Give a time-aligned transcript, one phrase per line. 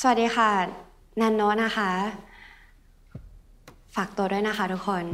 [0.00, 0.50] สวัสดีค่ะ
[1.20, 1.90] นันโนนะคะ
[3.94, 5.04] ฝากตัวด้วยนะคะทุกคน